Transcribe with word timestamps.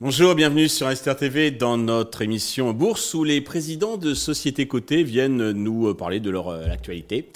Bonjour, 0.00 0.34
bienvenue 0.36 0.68
sur 0.68 0.88
Esther 0.88 1.16
TV 1.16 1.50
dans 1.50 1.76
notre 1.76 2.22
émission 2.22 2.72
Bourse 2.72 3.14
où 3.14 3.24
les 3.24 3.40
présidents 3.40 3.96
de 3.96 4.14
sociétés 4.14 4.68
cotées 4.68 5.02
viennent 5.02 5.50
nous 5.50 5.92
parler 5.94 6.20
de 6.20 6.30
leur 6.30 6.48
euh, 6.48 6.66
actualité. 6.70 7.30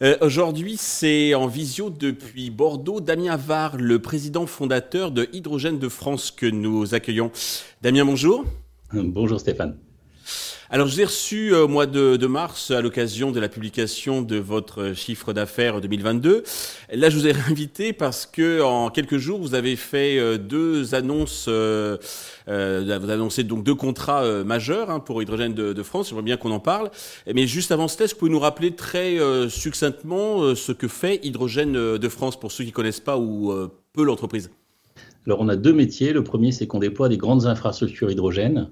Euh, 0.00 0.16
Aujourd'hui, 0.20 0.76
c'est 0.78 1.34
en 1.34 1.48
visio 1.48 1.90
depuis 1.90 2.50
Bordeaux, 2.50 3.00
Damien 3.00 3.36
Var, 3.36 3.76
le 3.76 3.98
président 3.98 4.46
fondateur 4.46 5.10
de 5.10 5.28
Hydrogène 5.32 5.80
de 5.80 5.88
France 5.88 6.30
que 6.30 6.46
nous 6.46 6.94
accueillons. 6.94 7.32
Damien, 7.82 8.04
bonjour. 8.04 8.44
Bonjour 8.92 9.40
Stéphane. 9.40 9.76
Alors, 10.70 10.86
je 10.86 10.92
vous 10.92 11.00
ai 11.00 11.04
reçu 11.06 11.54
euh, 11.54 11.64
au 11.64 11.68
mois 11.68 11.86
de, 11.86 12.26
mars 12.26 12.70
à 12.70 12.82
l'occasion 12.82 13.30
de 13.30 13.40
la 13.40 13.48
publication 13.48 14.20
de 14.20 14.36
votre 14.36 14.92
chiffre 14.92 15.32
d'affaires 15.32 15.80
2022. 15.80 16.42
Là, 16.92 17.08
je 17.08 17.16
vous 17.16 17.26
ai 17.26 17.32
invité 17.48 17.94
parce 17.94 18.26
que 18.26 18.60
en 18.60 18.90
quelques 18.90 19.16
jours, 19.16 19.40
vous 19.40 19.54
avez 19.54 19.76
fait 19.76 20.18
euh, 20.18 20.36
deux 20.36 20.94
annonces. 20.94 21.46
Euh, 21.48 21.96
euh, 22.48 22.98
vous 23.00 23.10
annoncé 23.10 23.44
donc 23.44 23.64
deux 23.64 23.74
contrats 23.74 24.22
majeurs 24.44 24.90
hein, 24.90 25.00
pour 25.00 25.22
Hydrogène 25.22 25.54
de, 25.54 25.72
de 25.72 25.82
France. 25.82 26.10
J'aimerais 26.10 26.22
bien 26.22 26.36
qu'on 26.36 26.50
en 26.50 26.60
parle. 26.60 26.90
Mais 27.32 27.46
juste 27.46 27.72
avant 27.72 27.88
ce 27.88 27.96
test, 27.96 28.12
vous 28.12 28.18
pouvez 28.18 28.30
nous 28.30 28.38
rappeler 28.38 28.74
très 28.74 29.16
succinctement 29.48 30.54
ce 30.54 30.72
que 30.72 30.88
fait 30.88 31.20
Hydrogène 31.22 31.72
de 31.72 32.08
France 32.08 32.38
pour 32.38 32.52
ceux 32.52 32.64
qui 32.64 32.72
connaissent 32.72 33.00
pas 33.00 33.16
ou 33.18 33.54
peu 33.92 34.02
l'entreprise? 34.02 34.50
Alors, 35.26 35.40
on 35.40 35.48
a 35.48 35.56
deux 35.56 35.72
métiers. 35.72 36.12
Le 36.12 36.24
premier, 36.24 36.52
c'est 36.52 36.66
qu'on 36.66 36.78
déploie 36.78 37.08
des 37.08 37.18
grandes 37.18 37.46
infrastructures 37.46 38.10
hydrogène. 38.10 38.68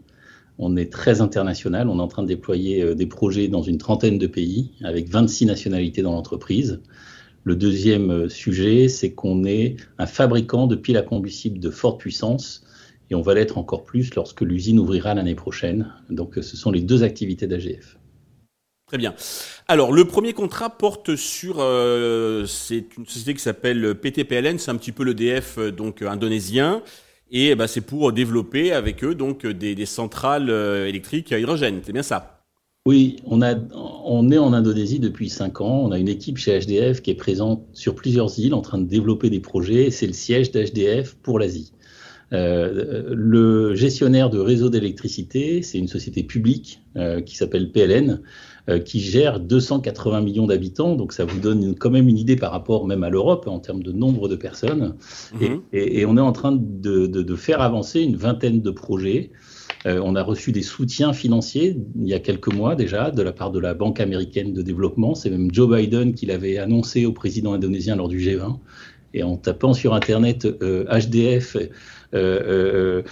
On 0.59 0.77
est 0.77 0.91
très 0.91 1.21
international. 1.21 1.89
On 1.89 1.99
est 1.99 2.03
en 2.03 2.09
train 2.09 2.23
de 2.23 2.29
déployer 2.29 2.83
euh, 2.83 2.95
des 2.95 3.07
projets 3.07 3.49
dans 3.49 3.63
une 3.63 3.79
trentaine 3.79 4.19
de 4.19 4.27
pays 4.27 4.73
avec 4.83 5.09
26 5.09 5.47
nationalités 5.47 6.03
dans 6.03 6.13
l'entreprise. 6.13 6.81
Le 7.45 7.57
deuxième 7.57 8.11
euh, 8.11 8.29
sujet, 8.29 8.89
c'est 8.89 9.13
qu'on 9.13 9.45
est 9.45 9.77
un 9.99 10.07
fabricant 10.07 10.67
de 10.67 10.77
piles 10.77 10.97
à 10.97 11.03
combustible 11.03 11.59
de 11.59 11.71
forte 11.71 12.01
puissance 12.01 12.65
et 13.11 13.15
on 13.15 13.21
va 13.21 13.35
l'être 13.35 13.59
encore 13.59 13.85
plus 13.85 14.15
lorsque 14.15 14.41
l'usine 14.41 14.79
ouvrira 14.79 15.15
l'année 15.15 15.35
prochaine. 15.35 15.93
Donc 16.11 16.39
euh, 16.39 16.43
ce 16.43 16.57
sont 16.57 16.71
les 16.71 16.81
deux 16.81 17.03
activités 17.03 17.47
d'AGF. 17.47 17.99
Très 18.87 18.99
bien. 18.99 19.15
Alors 19.69 19.93
le 19.93 20.05
premier 20.05 20.33
contrat 20.33 20.71
porte 20.71 21.17
sur, 21.17 21.57
c'est 22.47 22.97
une 22.97 23.05
société 23.05 23.35
qui 23.35 23.41
s'appelle 23.43 23.97
PTPLN, 23.97 24.61
c'est 24.61 24.71
un 24.71 24.77
petit 24.77 24.93
peu 24.93 25.03
l'EDF 25.03 25.59
donc 25.59 26.03
indonésien. 26.03 26.85
Et 27.31 27.55
bah, 27.55 27.67
c'est 27.67 27.81
pour 27.81 28.13
développer 28.13 28.73
avec 28.73 29.03
eux 29.03 29.15
donc 29.15 29.47
des, 29.47 29.87
centrales 29.87 30.51
euh, 30.51 30.89
électriques 30.89 31.33
à 31.33 31.39
hydrogène. 31.39 31.81
C'est 31.85 31.93
bien 31.93 32.03
ça 32.03 32.41
Oui, 32.87 33.17
on, 33.25 33.43
a, 33.43 33.55
on 33.75 34.31
est 34.31 34.39
en 34.39 34.53
Indonésie 34.53 35.01
depuis 35.01 35.29
5 35.29 35.61
ans. 35.61 35.81
On 35.85 35.91
a 35.91 35.99
une 35.99 36.09
équipe 36.09 36.39
chez 36.39 36.59
HDF 36.59 37.03
qui 37.03 37.11
est 37.11 37.17
présente 37.17 37.65
sur 37.73 37.95
plusieurs 37.95 38.39
îles 38.39 38.55
en 38.55 38.63
train 38.63 38.79
de 38.79 38.87
développer 38.87 39.29
des 39.29 39.41
projets. 39.41 39.91
C'est 39.91 40.07
le 40.07 40.13
siège 40.13 40.53
d'HDF 40.53 41.15
pour 41.17 41.39
l'Asie. 41.39 41.73
Euh, 42.33 43.05
le 43.15 43.75
gestionnaire 43.75 44.31
de 44.31 44.39
réseau 44.39 44.69
d'électricité, 44.69 45.63
c'est 45.63 45.79
une 45.79 45.87
société 45.87 46.25
publique 46.25 46.81
euh, 46.97 47.21
qui 47.21 47.37
s'appelle 47.37 47.71
PLN, 47.71 48.21
euh, 48.69 48.81
qui 48.81 48.99
gère 49.01 49.39
280 49.39 50.21
millions 50.23 50.47
d'habitants. 50.47 50.97
Donc 50.97 51.13
ça 51.13 51.25
vous 51.25 51.39
donne 51.39 51.77
quand 51.77 51.91
même 51.91 52.09
une 52.09 52.19
idée 52.19 52.37
par 52.37 52.51
rapport 52.51 52.87
même 52.87 53.05
à 53.05 53.11
l'Europe 53.11 53.47
en 53.47 53.61
termes 53.61 53.83
de 53.83 53.93
nombre 53.93 54.29
de 54.29 54.35
personnes. 54.35 54.97
Mhm. 55.41 55.61
Et, 55.73 56.01
et, 56.01 56.07
on 56.07 56.17
est 56.17 56.21
en 56.21 56.33
train 56.33 56.53
de, 56.53 57.07
de, 57.07 57.23
de, 57.23 57.37
faire 57.37 57.61
avancer 57.61 58.01
une 58.01 58.17
vingtaine 58.17 58.61
de 58.61 58.71
projets. 58.71 59.31
On 59.85 60.17
a 60.17 60.23
reçu 60.25 60.51
des 60.51 60.63
soutiens 60.63 61.13
financiers 61.13 61.77
il 61.95 62.09
y 62.09 62.15
a 62.15 62.19
quelques 62.19 62.53
mois 62.53 62.75
déjà 62.75 63.13
de 63.13 63.23
la 63.23 63.31
part 63.31 63.53
de 63.53 63.61
la 63.61 63.73
Banque 63.73 64.01
américaine 64.01 64.53
de 64.53 64.61
développement. 64.61 65.15
C'est 65.15 65.31
même 65.31 65.55
Joe 65.55 65.71
Biden 65.71 66.13
qui 66.13 66.27
l'avait 66.27 66.59
annoncé 66.59 67.07
au 67.07 67.13
président 67.13 67.53
indonésien 67.53 67.95
lors 67.95 68.09
du 68.09 68.19
G20. 68.19 68.59
Et 69.15 69.23
en 69.23 69.37
tapant 69.37 69.75
sur 69.75 69.95
Internet 69.95 70.45
HDF 70.45 71.57
euh, 71.57 71.69
vous, 72.13 73.03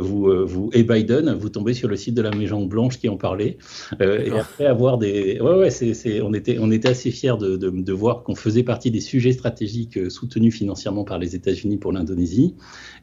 vous, 0.00 0.46
vous 0.46 0.70
et 0.72 0.82
Biden, 0.82 1.34
vous 1.34 1.48
tombez 1.48 1.74
sur 1.74 1.88
le 1.88 1.96
site 1.96 2.14
de 2.14 2.22
la 2.22 2.30
Maison 2.30 2.64
Blanche 2.66 2.98
qui 2.98 3.08
en 3.08 3.16
parlait. 3.16 3.58
et 4.00 4.30
après 4.30 4.66
avoir 4.66 4.98
des, 4.98 5.40
ouais, 5.40 5.58
ouais, 5.58 5.70
c'est, 5.70 6.20
on 6.22 6.32
était, 6.34 6.58
on 6.60 6.70
était 6.70 6.88
assez 6.88 7.10
fiers 7.10 7.36
de, 7.38 7.56
de, 7.56 7.70
de 7.70 7.92
voir 7.92 8.22
qu'on 8.22 8.34
faisait 8.34 8.62
partie 8.62 8.90
des 8.90 9.00
sujets 9.00 9.32
stratégiques 9.32 10.10
soutenus 10.10 10.54
financièrement 10.54 11.04
par 11.04 11.18
les 11.18 11.34
États-Unis 11.34 11.76
pour 11.76 11.92
l'Indonésie. 11.92 12.54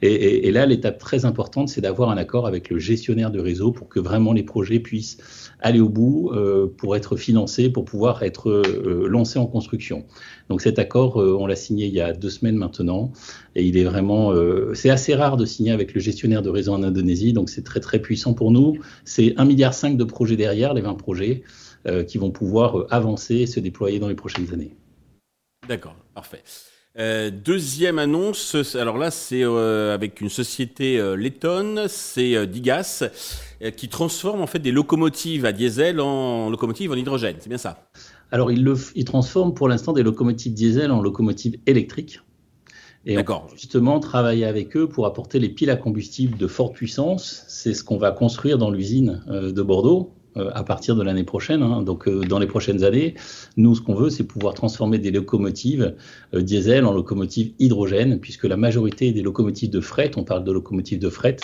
Et, 0.02 0.14
et, 0.14 0.48
et 0.48 0.52
là, 0.52 0.66
l'étape 0.66 0.98
très 0.98 1.26
importante, 1.26 1.70
c'est 1.70 1.82
d'avoir 1.82 2.10
un 2.10 2.18
accord 2.18 2.48
avec 2.48 2.70
le 2.70 2.80
gestionnaire 2.80 3.32
de 3.32 3.40
réseau 3.40 3.72
pour 3.72 3.90
que 3.90 4.00
vraiment 4.00 4.34
les 4.34 4.44
projets 4.44 4.80
puissent 4.80 5.18
aller 5.60 5.80
au 5.80 5.90
bout, 5.90 6.32
euh, 6.34 6.68
pour 6.78 6.96
être 6.96 7.16
financés, 7.16 7.70
pour 7.70 7.86
pouvoir 7.86 8.24
être 8.24 8.50
euh, 8.50 9.08
lancés 9.08 9.40
en 9.40 9.48
construction. 9.48 10.06
Donc 10.50 10.62
cet 10.62 10.78
accord, 10.78 11.20
euh, 11.20 11.36
on 11.40 11.48
l'a 11.48 11.56
signé 11.56 11.88
il 11.88 11.94
y 11.94 12.02
a 12.02 12.14
deux 12.14 12.30
semaines 12.30 12.56
maintenant, 12.56 13.12
et 13.56 13.66
il 13.66 13.78
est 13.78 13.84
vraiment, 13.84 14.05
euh, 14.12 14.74
c'est 14.74 14.90
assez 14.90 15.16
rare 15.16 15.38
de 15.38 15.46
signer 15.46 15.72
avec 15.72 15.94
le 15.94 16.00
gestionnaire 16.00 16.42
de 16.42 16.50
réseau 16.50 16.74
en 16.74 16.84
Indonésie, 16.84 17.34
donc 17.34 17.50
c'est 17.50 17.64
très 17.64 17.80
très 17.80 18.00
puissant 18.00 18.34
pour 18.34 18.52
nous. 18.52 18.80
C'est 19.04 19.30
1,5 19.30 19.46
milliard 19.46 19.74
de 19.96 20.04
projets 20.04 20.36
derrière, 20.36 20.74
les 20.74 20.82
20 20.82 20.96
projets, 20.96 21.44
euh, 21.88 22.04
qui 22.04 22.18
vont 22.18 22.32
pouvoir 22.32 22.86
avancer 22.90 23.36
et 23.36 23.48
se 23.48 23.60
déployer 23.60 24.00
dans 24.00 24.08
les 24.08 24.16
prochaines 24.16 24.54
années. 24.54 24.76
D'accord, 25.68 25.96
parfait. 26.14 26.44
Euh, 26.98 27.30
deuxième 27.30 28.00
annonce, 28.00 28.56
alors 28.76 28.98
là 28.98 29.12
c'est 29.12 29.44
euh, 29.44 29.94
avec 29.94 30.22
une 30.22 30.30
société 30.30 30.98
euh, 30.98 31.16
lettonne, 31.18 31.88
c'est 31.90 32.48
Digas, 32.48 33.04
qui 33.76 33.90
transforme 33.90 34.42
en 34.42 34.48
fait 34.48 34.60
des 34.60 34.72
locomotives 34.72 35.44
à 35.44 35.52
diesel 35.52 36.00
en 36.00 36.50
locomotives 36.50 36.92
en 36.92 36.96
hydrogène, 36.96 37.36
c'est 37.42 37.50
bien 37.50 37.58
ça? 37.58 37.90
Alors 38.32 38.50
il, 38.50 38.64
le, 38.64 38.76
il 38.96 39.04
transforme 39.04 39.54
pour 39.54 39.68
l'instant 39.68 39.92
des 39.92 40.04
locomotives 40.04 40.54
diesel 40.54 40.90
en 40.90 41.02
locomotives 41.02 41.58
électriques. 41.66 42.22
Et 43.06 43.18
on 43.20 43.48
justement 43.56 44.00
travailler 44.00 44.46
avec 44.46 44.76
eux 44.76 44.90
pour 44.90 45.06
apporter 45.06 45.38
les 45.38 45.50
piles 45.50 45.70
à 45.70 45.76
combustible 45.76 46.38
de 46.38 46.48
forte 46.48 46.74
puissance. 46.74 47.44
C'est 47.48 47.76
ce 47.76 47.84
qu'on 47.84 47.98
va 47.98 48.12
construire 48.12 48.58
dans 48.58 48.72
l'usine 48.72 49.24
de 49.28 49.62
Bordeaux 49.62 50.12
euh, 50.12 50.15
à 50.36 50.64
partir 50.64 50.96
de 50.96 51.04
l'année 51.04 51.24
prochaine. 51.24 51.62
Hein. 51.62 51.82
Donc, 51.82 52.08
euh, 52.08 52.22
dans 52.22 52.40
les 52.40 52.48
prochaines 52.48 52.84
années, 52.84 53.16
nous, 53.58 53.76
ce 53.76 53.82
qu'on 53.82 53.96
veut, 53.96 54.10
c'est 54.10 54.24
pouvoir 54.24 54.54
transformer 54.54 54.98
des 54.98 55.12
locomotives 55.12 55.96
euh, 56.34 56.42
diesel 56.42 56.86
en 56.86 56.94
locomotives 56.94 57.54
hydrogène, 57.60 58.20
puisque 58.20 58.46
la 58.46 58.58
majorité 58.58 59.12
des 59.12 59.22
locomotives 59.22 59.70
de 59.70 59.82
fret, 59.82 60.12
on 60.18 60.24
parle 60.24 60.44
de 60.44 60.52
locomotives 60.52 61.00
de 61.00 61.10
fret, 61.10 61.38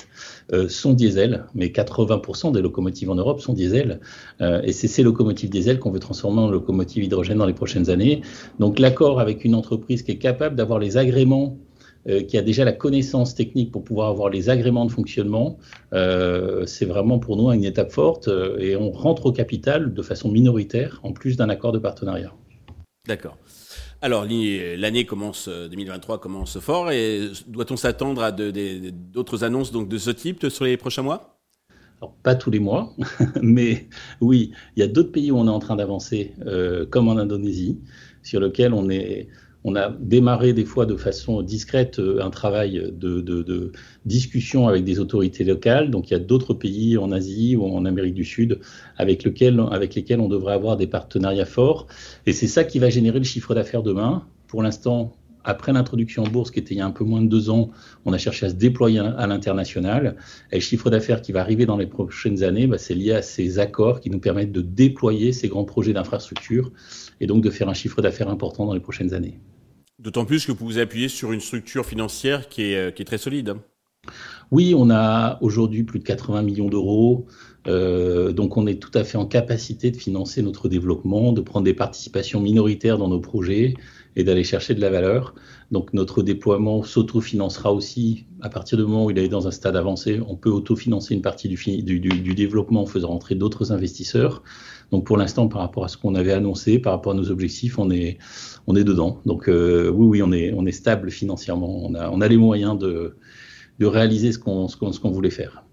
sont 0.68 0.94
diesel, 0.94 1.46
mais 1.56 1.68
80% 1.68 2.52
des 2.52 2.62
locomotives 2.62 3.10
en 3.10 3.16
Europe 3.16 3.40
sont 3.40 3.54
diesel. 3.54 4.00
et 4.42 4.72
c'est 4.74 4.88
ces 4.88 5.04
locomotives 5.04 5.50
diesel 5.50 5.80
qu'on 5.80 5.92
veut 5.92 6.00
transformer 6.00 6.42
en 6.42 6.50
locomotives 6.50 7.04
hydrogène 7.04 7.38
dans 7.38 7.46
les 7.46 7.54
prochaines 7.54 7.90
années. 7.90 8.22
Donc, 8.60 8.80
l'accord 8.80 9.20
avec 9.20 9.46
une 9.46 9.56
entreprise 9.56 10.04
qui 10.04 10.12
est 10.12 10.18
capable 10.18 10.56
d'avoir 10.56 10.80
les 10.80 10.98
agréments 10.98 11.58
euh, 12.08 12.24
qui 12.24 12.38
a 12.38 12.42
déjà 12.42 12.66
la 12.66 12.72
connaissance 12.72 13.36
technique 13.36 13.72
pour 13.72 13.84
pouvoir 13.84 14.10
avoir 14.10 14.30
les 14.30 14.50
agréments 14.50 14.86
de 14.86 14.92
fonctionnement, 14.92 15.58
euh, 15.94 16.66
c'est 16.66 16.86
vraiment 16.86 17.20
pour 17.20 17.38
nous 17.38 17.52
une 17.52 17.64
étape 17.64 17.92
forte 17.92 18.28
euh, 18.28 18.58
et 18.60 18.76
on 18.76 18.92
rentre 18.92 19.28
au 19.28 19.32
capital 19.32 19.94
de 19.94 20.02
façon 20.02 20.30
minoritaire 20.32 21.00
en 21.04 21.14
plus 21.14 21.38
d'un 21.38 21.50
accord 21.50 21.72
de 21.72 21.80
partenariat. 21.80 22.34
D'accord. 23.08 23.38
Alors 24.02 24.26
l'année 24.26 25.06
commence 25.06 25.48
2023 25.48 26.20
commence 26.20 26.58
fort 26.60 26.90
et 26.92 27.30
doit-on 27.48 27.78
s'attendre 27.78 28.24
à 28.24 28.32
d'autres 28.32 29.44
annonces 29.44 29.72
donc 29.72 29.88
de 29.88 30.00
ce 30.00 30.10
type 30.10 30.50
sur 30.50 30.66
les 30.66 30.78
prochains 30.78 31.04
mois? 31.04 31.32
Alors, 32.02 32.16
pas 32.24 32.34
tous 32.34 32.50
les 32.50 32.60
mois, 32.60 32.96
mais 33.44 33.88
oui, 34.22 34.54
il 34.76 34.80
y 34.80 34.84
a 34.84 34.88
d'autres 34.88 35.12
pays 35.12 35.30
où 35.30 35.38
on 35.38 35.46
est 35.46 35.52
en 35.52 35.60
train 35.60 35.76
d'avancer, 35.76 36.34
euh, 36.48 36.84
comme 36.88 37.08
en 37.08 37.18
Indonésie, 37.18 37.80
sur 38.24 38.40
lequel 38.40 38.74
on 38.74 38.90
est, 38.90 39.28
on 39.64 39.76
a 39.76 39.90
démarré 39.90 40.54
des 40.54 40.66
fois 40.66 40.86
de 40.86 40.96
façon 40.96 41.42
discrète 41.42 42.00
euh, 42.00 42.22
un 42.22 42.30
travail 42.30 42.92
de, 42.92 43.72
discussion 44.06 44.68
avec 44.68 44.84
des 44.84 45.00
autorités 45.00 45.44
locales. 45.44 45.92
Donc 45.92 46.10
il 46.10 46.14
y 46.14 46.16
a 46.16 46.20
d'autres 46.20 46.54
pays 46.54 46.98
en 46.98 47.12
Asie 47.12 47.56
ou 47.56 47.66
en 47.66 47.86
Amérique 47.86 48.16
du 48.16 48.26
Sud 48.26 48.60
avec, 48.98 49.24
lesquels 49.24 49.60
on 49.60 50.28
devrait 50.28 50.54
avoir 50.54 50.78
des 50.78 50.88
partenariats 50.88 51.46
forts. 51.46 51.88
Et 52.26 52.34
c'est 52.34 52.48
ça 52.48 52.64
qui 52.64 52.80
va 52.80 52.90
générer 52.90 53.20
le 53.20 53.26
chiffre 53.26 53.54
d'affaires 53.54 53.84
demain. 53.84 54.26
Pour 54.48 54.64
l'instant, 54.64 55.14
après 55.44 55.74
l'introduction 55.74 56.24
en 56.24 56.28
bourse, 56.28 56.52
qui 56.52 56.60
était 56.60 56.76
il 56.76 56.78
y 56.78 56.82
a 56.82 56.86
un 56.86 56.92
peu 56.92 57.04
moins 57.04 57.22
de 57.22 57.28
deux 57.28 57.50
ans, 57.50 57.70
on 58.06 58.14
a 58.14 58.18
cherché 58.18 58.46
à 58.46 58.50
se 58.50 58.56
déployer 58.56 59.00
à 59.00 59.28
l'international. 59.28 60.16
Et 60.52 60.56
le 60.56 60.62
chiffre 60.62 60.90
d'affaires 60.90 61.22
qui 61.22 61.32
va 61.32 61.42
arriver 61.42 61.66
dans 61.66 61.78
les 61.78 61.88
prochaines 61.88 62.44
années, 62.44 62.68
bah, 62.68 62.78
c'est 62.78 62.96
lié 62.96 63.14
à 63.14 63.22
ces 63.22 63.60
accords 63.60 64.00
qui 64.02 64.10
nous 64.10 64.20
permettent 64.20 64.52
de 64.52 64.62
déployer 64.62 65.32
ces 65.34 65.48
grands 65.48 65.66
projets 65.66 65.94
d'infrastructure 65.94 66.72
et 67.20 67.28
donc 67.28 67.44
de 67.44 67.50
faire 67.50 67.70
un 67.70 67.74
chiffre 67.74 68.02
d'affaires 68.02 68.30
important 68.30 68.66
dans 68.66 68.74
les 68.74 68.80
prochaines 68.80 69.14
années. 69.14 69.40
D'autant 70.02 70.26
plus 70.26 70.48
que 70.48 70.52
vous 70.52 70.66
vous 70.66 70.80
appuyez 70.80 71.10
sur 71.10 71.32
une 71.32 71.42
structure 71.42 71.86
financière 71.86 72.50
qui 72.50 72.64
est, 72.64 72.76
euh, 72.76 73.04
très 73.06 73.20
solide. 73.20 73.54
Oui, 74.50 74.74
on 74.76 74.90
a 74.90 75.38
aujourd'hui 75.42 75.84
plus 75.84 76.00
de 76.00 76.04
80 76.04 76.42
millions 76.42 76.70
d'euros. 76.70 77.28
Euh, 77.68 78.32
donc 78.32 78.58
on 78.58 78.66
est 78.66 78.82
tout 78.82 78.90
à 78.96 79.04
fait 79.04 79.20
en 79.20 79.28
capacité 79.28 79.92
de 79.92 79.98
financer 79.98 80.42
notre 80.42 80.70
développement, 80.70 81.34
de 81.34 81.42
prendre 81.42 81.66
des 81.66 81.76
participations 81.76 82.40
minoritaires 82.40 82.98
dans 82.98 83.10
nos 83.10 83.20
projets 83.20 83.76
et 84.16 84.24
d'aller 84.24 84.44
chercher 84.44 84.74
de 84.74 84.82
la 84.82 84.90
valeur. 84.90 85.34
Donc 85.72 85.94
notre 85.94 86.22
déploiement 86.22 86.84
s'autofinancera 86.84 87.74
aussi 87.74 88.26
à 88.42 88.50
partir 88.50 88.78
du 88.78 88.84
moment 88.84 89.06
où 89.06 89.12
il 89.12 89.18
est 89.18 89.30
dans 89.30 89.48
un 89.48 89.52
stade 89.52 89.76
avancé. 89.76 90.20
On 90.28 90.36
peut 90.36 90.50
autofinancer 90.50 91.14
une 91.14 91.22
partie 91.22 91.48
du, 91.48 92.36
développement 92.36 92.82
en 92.82 92.86
faisant 92.86 93.10
rentrer 93.10 93.36
d'autres 93.36 93.72
investisseurs. 93.72 94.44
Donc 94.92 95.06
pour 95.06 95.18
l'instant, 95.18 95.48
par 95.48 95.62
rapport 95.62 95.86
à 95.86 95.88
ce 95.88 95.96
qu'on 95.96 96.16
avait 96.16 96.34
annoncé, 96.34 96.80
par 96.80 96.94
rapport 96.94 97.14
à 97.14 97.16
nos 97.16 97.32
objectifs, 97.32 97.80
on 97.80 97.90
est, 97.90 98.18
on 98.68 98.76
est 98.76 98.84
dedans. 98.84 99.22
Donc 99.26 99.48
euh, 99.48 99.90
oui, 99.90 100.08
oui, 100.08 100.24
on 100.24 100.34
est, 100.34 100.52
on 100.54 100.66
est 100.66 100.74
stable 100.74 101.10
financièrement. 101.10 101.86
On 101.86 101.96
a, 101.96 102.10
on 102.10 102.20
a 102.20 102.28
les 102.28 102.38
moyens 102.38 102.78
de, 102.78 103.16
de 103.80 103.86
réaliser 103.86 104.34
ce 104.34 104.40
qu'on 104.40 104.68
ce 104.68 104.76
qu'on 104.76 105.12
voulait 105.12 105.30
faire. 105.30 105.64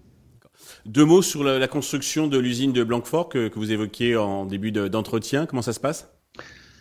Deux 0.85 1.03
mots 1.03 1.21
sur 1.21 1.43
la, 1.43 1.67
construction 1.67 2.27
de 2.27 2.37
l'usine 2.37 2.71
de 2.71 2.83
Blanquefort 2.83 3.27
que, 3.27 3.49
que, 3.49 3.59
vous 3.59 3.71
évoquiez 3.71 4.15
en 4.15 4.45
début 4.45 4.71
d'entretien. 4.71 5.45
Comment 5.45 5.61
ça 5.61 5.73
se 5.73 5.79
passe? 5.79 6.09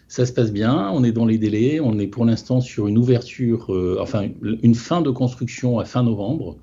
Ça 0.09 0.25
se 0.25 0.33
passe 0.33 0.53
bien, 0.53 0.91
on 0.93 1.05
est 1.05 1.13
dans 1.13 1.27
les 1.27 1.39
délais, 1.39 1.81
on 1.81 1.99
est 1.99 2.07
pour 2.07 2.25
l'instant 2.25 2.61
sur 2.61 2.89
une 2.89 2.99
ouverture, 2.99 3.73
euh, 3.75 3.99
enfin 4.01 4.29
une 4.43 4.75
fin 4.75 5.03
de 5.03 5.11
construction 5.11 5.79
à 5.79 5.85
fin 5.85 6.03
novembre. 6.03 6.57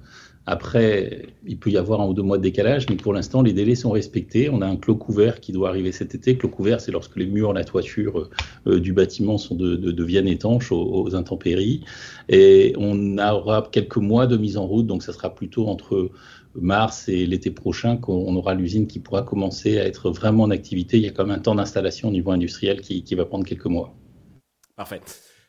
Après, 0.47 1.27
il 1.47 1.57
peut 1.57 1.71
y 1.71 1.77
avoir 1.77 2.01
un 2.01 2.07
ou 2.07 2.13
deux 2.13 2.21
mois 2.21 2.38
de 2.38 2.44
décalage, 2.44 2.86
mais 2.88 2.97
pour 2.97 3.13
l'instant, 3.13 3.42
les 3.42 3.53
délais 3.53 3.74
sont 3.74 3.89
respectés. 3.89 4.50
On 4.51 4.62
a 4.62 4.68
un 4.68 4.75
clos 4.75 4.95
couvert 4.95 5.39
qui 5.39 5.51
doit 5.51 5.69
arriver 5.69 5.92
cet 5.92 6.13
été. 6.13 6.38
Clos 6.38 6.50
couvert, 6.50 6.81
c'est 6.81 6.92
lorsque 6.92 7.15
les 7.15 7.25
murs, 7.25 7.51
la 7.51 7.63
toiture 7.63 8.30
euh, 8.68 8.80
du 8.80 8.94
bâtiment 8.94 9.39
sont 9.39 9.56
de, 9.56 9.75
de, 9.75 9.91
deviennent 9.91 10.27
étanches 10.27 10.71
aux, 10.71 11.15
intempéries. 11.15 11.81
Et 12.30 12.74
on 12.77 13.18
aura 13.18 13.68
quelques 13.71 13.98
mois 13.98 14.27
de 14.27 14.38
mise 14.38 14.57
en 14.57 14.68
route, 14.68 14.86
donc 14.86 15.01
ça 15.01 15.13
sera 15.13 15.33
plutôt 15.33 15.68
entre 15.68 16.12
mars 16.55 17.09
et 17.09 17.25
l'été 17.25 17.51
prochain 17.51 17.97
qu'on 17.97 18.35
aura 18.35 18.53
l'usine 18.53 18.87
qui 18.87 18.99
pourra 18.99 19.23
commencer 19.23 19.79
à 19.79 19.85
être 19.85 20.11
vraiment 20.11 20.43
en 20.43 20.51
activité. 20.51 20.97
Il 20.97 21.03
y 21.03 21.07
a 21.07 21.11
quand 21.11 21.25
même 21.25 21.37
un 21.37 21.41
temps 21.41 21.55
d'installation 21.55 22.09
au 22.09 22.11
niveau 22.11 22.31
industriel 22.31 22.81
qui, 22.81 23.03
qui 23.03 23.15
va 23.15 23.25
prendre 23.25 23.45
quelques 23.45 23.65
mois. 23.65 23.93
Parfait. 24.75 25.01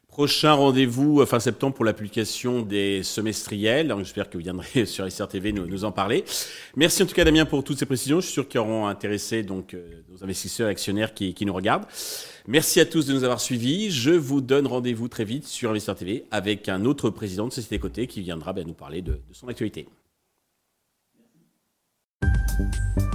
Prochain 0.09 0.55
rendez-vous 0.55 1.21
euh, 1.21 1.27
fin 1.27 1.41
septembre 1.41 1.75
pour 1.75 1.85
la 1.85 1.93
publication 1.93 2.63
des 2.63 3.03
semestriels. 3.03 3.95
J'espère 3.99 4.31
que 4.31 4.39
vous 4.39 4.43
viendrez 4.43 4.87
sur 4.87 5.11
SRTV 5.11 5.53
nous, 5.53 5.67
nous 5.67 5.85
en 5.85 5.93
parler. 5.93 6.25
Merci 6.75 7.03
en 7.03 7.07
tout 7.07 7.15
cas 7.15 7.23
Damien 7.23 7.45
pour 7.45 7.63
toutes 7.63 7.79
ces 7.79 7.85
précisions. 7.85 8.21
Je 8.21 8.25
suis 8.25 8.33
sûr 8.33 8.49
qu'ils 8.49 8.61
auront 8.61 8.87
intéressé 8.87 9.43
donc 9.43 9.75
euh, 9.75 10.03
nos 10.09 10.25
investisseurs 10.25 10.69
et 10.69 10.71
actionnaires 10.71 11.13
qui, 11.13 11.35
qui, 11.35 11.45
nous 11.45 11.53
regardent. 11.53 11.85
Merci 12.47 12.81
à 12.81 12.87
tous 12.87 13.05
de 13.05 13.13
nous 13.13 13.25
avoir 13.25 13.43
suivis. 13.43 13.91
Je 13.91 14.13
vous 14.13 14.41
donne 14.41 14.67
rendez-vous 14.67 15.09
très 15.09 15.25
vite 15.25 15.47
sur 15.47 15.69
Investir 15.69 15.95
TV 15.95 16.25
avec 16.31 16.71
un 16.71 16.87
autre 16.87 17.11
président 17.11 17.47
de 17.47 17.53
Société 17.53 17.79
Côté 17.79 18.07
qui 18.07 18.23
viendra 18.23 18.55
ben, 18.55 18.67
nous 18.67 18.73
parler 18.73 19.03
de 19.03 19.21
son 19.33 19.49
actualité. 19.49 19.87
Merci. 22.59 23.06